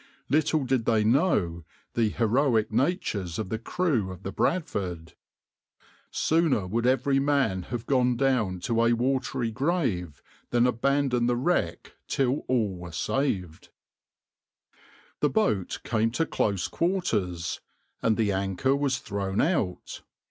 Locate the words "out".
19.39-20.01